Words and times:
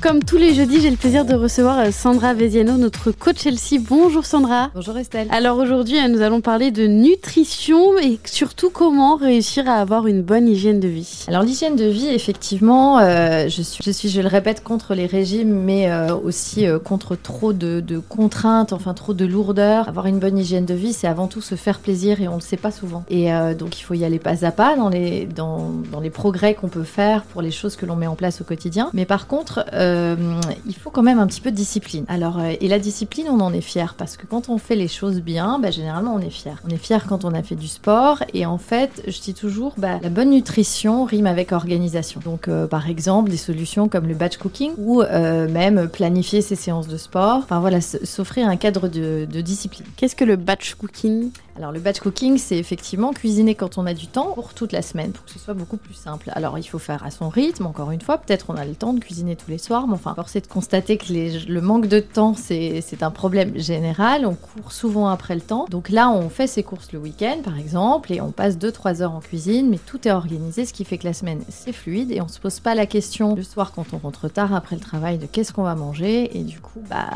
Comme 0.00 0.24
tous 0.24 0.38
les 0.38 0.54
jeudis, 0.54 0.80
j'ai 0.80 0.88
le 0.88 0.96
plaisir 0.96 1.26
de 1.26 1.34
recevoir 1.34 1.78
euh, 1.78 1.90
Sandra 1.90 2.32
Veziano, 2.32 2.78
notre 2.78 3.10
coach 3.10 3.40
Chelsea. 3.42 3.78
Bonjour 3.78 4.24
Sandra. 4.24 4.70
Bonjour 4.74 4.96
Estelle. 4.96 5.28
Alors 5.30 5.58
aujourd'hui, 5.58 5.98
euh, 5.98 6.08
nous 6.08 6.22
allons 6.22 6.40
parler 6.40 6.70
de 6.70 6.86
nutrition 6.86 7.98
et 7.98 8.18
surtout 8.24 8.70
comment 8.70 9.16
réussir 9.16 9.68
à 9.68 9.74
avoir 9.74 10.06
une 10.06 10.22
bonne 10.22 10.48
hygiène 10.48 10.80
de 10.80 10.88
vie. 10.88 11.26
Alors 11.28 11.42
l'hygiène 11.42 11.76
de 11.76 11.84
vie, 11.84 12.08
effectivement, 12.08 12.98
euh, 12.98 13.48
je, 13.48 13.60
suis, 13.60 13.84
je 13.84 13.90
suis, 13.90 14.08
je 14.08 14.22
le 14.22 14.28
répète, 14.28 14.64
contre 14.64 14.94
les 14.94 15.04
régimes, 15.04 15.52
mais 15.52 15.92
euh, 15.92 16.14
aussi 16.16 16.66
euh, 16.66 16.78
contre 16.78 17.14
trop 17.14 17.52
de, 17.52 17.80
de, 17.80 17.98
contraintes, 17.98 18.72
enfin 18.72 18.94
trop 18.94 19.12
de 19.12 19.26
lourdeur. 19.26 19.86
Avoir 19.86 20.06
une 20.06 20.18
bonne 20.18 20.38
hygiène 20.38 20.64
de 20.64 20.74
vie, 20.74 20.94
c'est 20.94 21.08
avant 21.08 21.26
tout 21.26 21.42
se 21.42 21.56
faire 21.56 21.78
plaisir 21.78 22.22
et 22.22 22.28
on 22.28 22.36
le 22.36 22.40
sait 22.40 22.56
pas 22.56 22.70
souvent. 22.70 23.04
Et 23.10 23.28
donc 23.58 23.78
il 23.78 23.82
faut 23.82 23.94
y 23.94 24.04
aller 24.04 24.18
pas 24.18 24.46
à 24.46 24.50
pas 24.50 24.76
dans 24.76 24.88
les, 24.88 25.26
dans, 25.26 25.70
dans 25.92 26.00
les 26.00 26.10
progrès 26.10 26.54
qu'on 26.54 26.68
peut 26.68 26.84
faire 26.84 27.24
pour 27.24 27.42
les 27.42 27.50
choses 27.50 27.76
que 27.76 27.84
l'on 27.84 27.96
met 27.96 28.06
en 28.06 28.14
place 28.14 28.40
au 28.40 28.44
quotidien. 28.44 28.88
Mais 28.94 29.04
par 29.04 29.26
contre, 29.26 29.66
euh, 29.90 30.40
il 30.66 30.74
faut 30.74 30.90
quand 30.90 31.02
même 31.02 31.18
un 31.18 31.26
petit 31.26 31.40
peu 31.40 31.50
de 31.50 31.56
discipline. 31.56 32.04
Alors, 32.08 32.38
euh, 32.38 32.52
et 32.60 32.68
la 32.68 32.78
discipline, 32.78 33.26
on 33.28 33.40
en 33.40 33.52
est 33.52 33.60
fier 33.60 33.94
parce 33.94 34.16
que 34.16 34.26
quand 34.26 34.48
on 34.48 34.58
fait 34.58 34.76
les 34.76 34.88
choses 34.88 35.20
bien, 35.20 35.58
bah, 35.58 35.70
généralement 35.70 36.14
on 36.14 36.20
est 36.20 36.30
fier. 36.30 36.60
On 36.66 36.70
est 36.70 36.76
fier 36.76 37.06
quand 37.06 37.24
on 37.24 37.34
a 37.34 37.42
fait 37.42 37.56
du 37.56 37.68
sport 37.68 38.22
et 38.34 38.46
en 38.46 38.58
fait, 38.58 39.02
je 39.06 39.20
dis 39.20 39.34
toujours, 39.34 39.74
bah, 39.76 39.98
la 40.02 40.08
bonne 40.08 40.30
nutrition 40.30 41.04
rime 41.04 41.26
avec 41.26 41.52
organisation. 41.52 42.20
Donc, 42.24 42.48
euh, 42.48 42.66
par 42.66 42.88
exemple, 42.88 43.30
des 43.30 43.36
solutions 43.36 43.88
comme 43.88 44.06
le 44.06 44.14
batch 44.14 44.36
cooking 44.36 44.72
ou 44.78 45.02
même 45.02 45.88
planifier 45.88 46.40
ses 46.42 46.56
séances 46.56 46.88
de 46.88 46.96
sport. 46.96 47.38
Enfin 47.38 47.60
voilà, 47.60 47.80
s'offrir 47.80 48.48
un 48.48 48.56
cadre 48.56 48.88
de, 48.88 49.26
de 49.30 49.40
discipline. 49.40 49.86
Qu'est-ce 49.96 50.16
que 50.16 50.24
le 50.24 50.36
batch 50.36 50.74
cooking? 50.74 51.30
Alors 51.56 51.72
le 51.72 51.80
batch 51.80 52.00
cooking, 52.00 52.38
c'est 52.38 52.56
effectivement 52.56 53.12
cuisiner 53.12 53.54
quand 53.54 53.76
on 53.76 53.84
a 53.84 53.92
du 53.92 54.06
temps 54.06 54.32
pour 54.34 54.54
toute 54.54 54.72
la 54.72 54.80
semaine, 54.80 55.12
pour 55.12 55.24
que 55.26 55.30
ce 55.30 55.38
soit 55.38 55.52
beaucoup 55.52 55.76
plus 55.76 55.94
simple. 55.94 56.30
Alors 56.34 56.58
il 56.58 56.62
faut 56.62 56.78
faire 56.78 57.04
à 57.04 57.10
son 57.10 57.28
rythme, 57.28 57.66
encore 57.66 57.90
une 57.90 58.00
fois, 58.00 58.16
peut-être 58.18 58.46
on 58.48 58.56
a 58.56 58.64
le 58.64 58.74
temps 58.74 58.94
de 58.94 59.00
cuisiner 59.00 59.36
tous 59.36 59.50
les 59.50 59.58
soirs, 59.58 59.79
enfin, 59.90 60.14
force 60.14 60.34
de 60.34 60.46
constater 60.46 60.96
que 60.96 61.12
le 61.48 61.60
manque 61.60 61.86
de 61.86 62.00
temps, 62.00 62.34
c'est 62.34 63.02
un 63.02 63.10
problème 63.10 63.58
général, 63.58 64.26
on 64.26 64.34
court 64.34 64.72
souvent 64.72 65.08
après 65.08 65.34
le 65.34 65.40
temps. 65.40 65.66
Donc 65.70 65.88
là, 65.88 66.10
on 66.10 66.28
fait 66.28 66.46
ses 66.46 66.62
courses 66.62 66.92
le 66.92 66.98
week-end, 66.98 67.38
par 67.44 67.58
exemple, 67.58 68.12
et 68.12 68.20
on 68.20 68.32
passe 68.32 68.56
2-3 68.56 69.02
heures 69.02 69.12
en 69.12 69.20
cuisine, 69.20 69.68
mais 69.70 69.78
tout 69.78 70.06
est 70.06 70.12
organisé, 70.12 70.66
ce 70.66 70.72
qui 70.72 70.84
fait 70.84 70.98
que 70.98 71.06
la 71.06 71.14
semaine, 71.14 71.40
c'est 71.48 71.72
fluide, 71.72 72.10
et 72.10 72.20
on 72.20 72.28
se 72.28 72.38
pose 72.40 72.60
pas 72.60 72.74
la 72.74 72.86
question 72.86 73.34
le 73.34 73.42
soir 73.42 73.72
quand 73.72 73.86
on 73.92 73.98
rentre 73.98 74.28
tard 74.28 74.54
après 74.54 74.76
le 74.76 74.82
travail 74.82 75.18
de 75.18 75.26
qu'est-ce 75.26 75.52
qu'on 75.52 75.62
va 75.62 75.74
manger, 75.74 76.36
et 76.38 76.42
du 76.42 76.60
coup, 76.60 76.82
bah, 76.88 77.08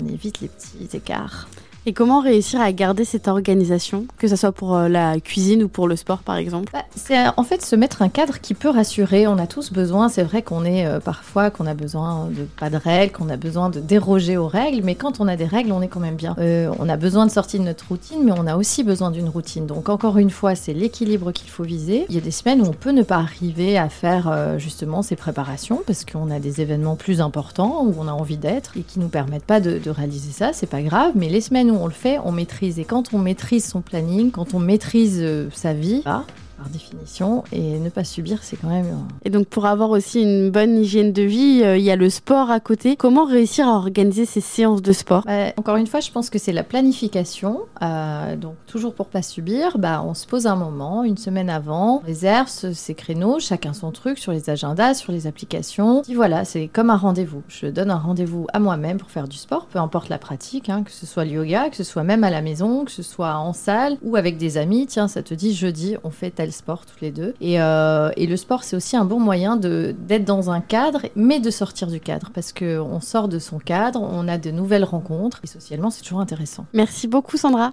on 0.00 0.06
évite 0.06 0.40
les 0.40 0.48
petits 0.48 0.96
écarts. 0.96 1.48
Et 1.84 1.92
comment 1.92 2.20
réussir 2.20 2.60
à 2.60 2.70
garder 2.70 3.04
cette 3.04 3.26
organisation, 3.26 4.06
que 4.16 4.28
ce 4.28 4.36
soit 4.36 4.52
pour 4.52 4.76
euh, 4.76 4.88
la 4.88 5.18
cuisine 5.18 5.64
ou 5.64 5.68
pour 5.68 5.88
le 5.88 5.96
sport 5.96 6.18
par 6.18 6.36
exemple? 6.36 6.70
Bah, 6.72 6.84
C'est 6.94 7.18
en 7.36 7.42
fait 7.42 7.64
se 7.64 7.74
mettre 7.74 8.02
un 8.02 8.08
cadre 8.08 8.38
qui 8.40 8.54
peut 8.54 8.68
rassurer. 8.68 9.26
On 9.26 9.36
a 9.36 9.48
tous 9.48 9.72
besoin, 9.72 10.08
c'est 10.08 10.22
vrai 10.22 10.42
qu'on 10.42 10.64
est 10.64 10.86
euh, 10.86 11.00
parfois 11.00 11.50
qu'on 11.50 11.66
a 11.66 11.74
besoin 11.74 12.28
de 12.30 12.44
pas 12.44 12.70
de 12.70 12.76
règles, 12.76 13.12
qu'on 13.12 13.28
a 13.28 13.36
besoin 13.36 13.68
de 13.68 13.80
déroger 13.80 14.36
aux 14.36 14.46
règles, 14.46 14.82
mais 14.84 14.94
quand 14.94 15.20
on 15.20 15.26
a 15.26 15.34
des 15.34 15.44
règles, 15.44 15.72
on 15.72 15.82
est 15.82 15.88
quand 15.88 15.98
même 15.98 16.14
bien. 16.14 16.36
Euh, 16.38 16.72
on 16.78 16.88
a 16.88 16.96
besoin 16.96 17.26
de 17.26 17.32
sortir 17.32 17.58
de 17.58 17.64
notre 17.64 17.88
routine, 17.88 18.22
mais 18.22 18.32
on 18.32 18.46
a 18.46 18.56
aussi 18.56 18.84
besoin 18.84 19.10
d'une 19.10 19.28
routine. 19.28 19.66
Donc 19.66 19.88
encore 19.88 20.18
une 20.18 20.30
fois, 20.30 20.54
c'est 20.54 20.74
l'équilibre 20.74 21.32
qu'il 21.32 21.50
faut 21.50 21.64
viser. 21.64 22.06
Il 22.08 22.14
y 22.14 22.18
a 22.18 22.20
des 22.20 22.30
semaines 22.30 22.60
où 22.62 22.66
on 22.66 22.72
peut 22.72 22.92
ne 22.92 23.02
pas 23.02 23.16
arriver 23.16 23.76
à 23.76 23.88
faire 23.88 24.28
euh, 24.30 24.56
justement 24.56 25.02
ces 25.02 25.16
préparations 25.16 25.82
parce 25.84 26.04
qu'on 26.04 26.30
a 26.30 26.38
des 26.38 26.60
événements 26.60 26.94
plus 26.94 27.20
importants 27.20 27.84
où 27.84 27.92
on 27.98 28.06
a 28.06 28.12
envie 28.12 28.36
d'être 28.36 28.76
et 28.76 28.82
qui 28.82 29.00
nous 29.00 29.08
permettent 29.08 29.44
pas 29.44 29.58
de, 29.58 29.80
réaliser 29.90 30.30
ça. 30.30 30.52
C'est 30.52 30.68
pas 30.68 30.80
grave, 30.80 31.12
mais 31.16 31.28
les 31.28 31.40
semaines 31.40 31.71
on 31.76 31.86
le 31.86 31.92
fait, 31.92 32.18
on 32.24 32.32
maîtrise. 32.32 32.78
Et 32.78 32.84
quand 32.84 33.14
on 33.14 33.18
maîtrise 33.18 33.64
son 33.64 33.80
planning, 33.80 34.30
quand 34.30 34.54
on 34.54 34.58
maîtrise 34.58 35.18
euh, 35.20 35.48
sa 35.52 35.74
vie, 35.74 36.02
bah, 36.04 36.24
par 36.62 36.70
définition, 36.70 37.42
et 37.50 37.80
ne 37.80 37.88
pas 37.88 38.04
subir, 38.04 38.38
c'est 38.42 38.56
quand 38.56 38.68
même. 38.68 38.86
Et 39.24 39.30
donc, 39.30 39.48
pour 39.48 39.66
avoir 39.66 39.90
aussi 39.90 40.22
une 40.22 40.50
bonne 40.50 40.78
hygiène 40.78 41.12
de 41.12 41.22
vie, 41.22 41.62
euh, 41.64 41.76
il 41.76 41.82
y 41.82 41.90
a 41.90 41.96
le 41.96 42.08
sport 42.08 42.50
à 42.52 42.60
côté. 42.60 42.94
Comment 42.94 43.24
réussir 43.24 43.66
à 43.66 43.72
organiser 43.72 44.26
ces 44.26 44.40
séances 44.40 44.80
de 44.80 44.92
sport? 44.92 45.24
Bah, 45.26 45.52
Encore 45.56 45.76
une 45.76 45.88
fois, 45.88 45.98
je 45.98 46.12
pense 46.12 46.30
que 46.30 46.38
c'est 46.38 46.52
la 46.52 46.62
planification. 46.62 47.62
Euh, 47.82 48.36
donc, 48.36 48.54
toujours 48.66 48.94
pour 48.94 49.06
pas 49.06 49.22
subir, 49.22 49.78
bah, 49.78 50.04
on 50.06 50.14
se 50.14 50.26
pose 50.26 50.46
un 50.46 50.54
moment, 50.54 51.02
une 51.02 51.16
semaine 51.16 51.50
avant, 51.50 52.00
on 52.02 52.06
réserve 52.06 52.48
ses 52.48 52.94
créneaux, 52.94 53.40
chacun 53.40 53.72
son 53.72 53.90
truc 53.90 54.18
sur 54.18 54.30
les 54.30 54.48
agendas, 54.48 54.94
sur 54.94 55.10
les 55.10 55.26
applications. 55.26 56.02
Et 56.08 56.14
voilà, 56.14 56.44
c'est 56.44 56.68
comme 56.68 56.90
un 56.90 56.96
rendez-vous. 56.96 57.42
Je 57.48 57.66
donne 57.66 57.90
un 57.90 57.98
rendez-vous 57.98 58.46
à 58.52 58.60
moi-même 58.60 58.98
pour 58.98 59.10
faire 59.10 59.26
du 59.26 59.36
sport, 59.36 59.66
peu 59.66 59.80
importe 59.80 60.08
la 60.10 60.18
pratique, 60.18 60.68
hein, 60.68 60.84
que 60.84 60.92
ce 60.92 61.06
soit 61.06 61.24
le 61.24 61.32
yoga, 61.32 61.70
que 61.70 61.76
ce 61.76 61.84
soit 61.84 62.04
même 62.04 62.22
à 62.22 62.30
la 62.30 62.40
maison, 62.40 62.84
que 62.84 62.92
ce 62.92 63.02
soit 63.02 63.34
en 63.34 63.52
salle 63.52 63.96
ou 64.02 64.14
avec 64.14 64.38
des 64.38 64.58
amis. 64.58 64.86
Tiens, 64.86 65.08
ça 65.08 65.24
te 65.24 65.34
dit 65.34 65.54
jeudi, 65.54 65.96
on 66.04 66.10
fait 66.10 66.30
tel 66.30 66.51
sport 66.52 66.86
tous 66.86 67.00
les 67.00 67.10
deux. 67.10 67.34
Et, 67.40 67.60
euh, 67.60 68.10
et 68.16 68.26
le 68.26 68.36
sport, 68.36 68.64
c'est 68.64 68.76
aussi 68.76 68.96
un 68.96 69.04
bon 69.04 69.20
moyen 69.20 69.56
d'être 69.56 70.24
dans 70.24 70.50
un 70.50 70.60
cadre, 70.60 71.02
mais 71.16 71.40
de 71.40 71.50
sortir 71.50 71.88
du 71.88 72.00
cadre, 72.00 72.30
parce 72.34 72.52
qu'on 72.52 73.00
sort 73.00 73.28
de 73.28 73.38
son 73.38 73.58
cadre, 73.58 74.00
on 74.02 74.28
a 74.28 74.38
de 74.38 74.50
nouvelles 74.50 74.84
rencontres, 74.84 75.40
et 75.44 75.46
socialement, 75.46 75.90
c'est 75.90 76.02
toujours 76.02 76.20
intéressant. 76.20 76.66
Merci 76.72 77.08
beaucoup, 77.08 77.36
Sandra. 77.36 77.70